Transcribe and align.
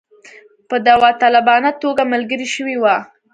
په 0.69 0.75
داوطلبانه 0.85 1.71
توګه 1.81 2.03
ملګري 2.13 2.47
شوي 2.55 2.75
وه. 2.79 2.95